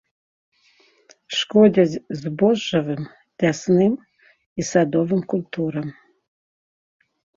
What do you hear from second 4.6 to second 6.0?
і садовым культурам.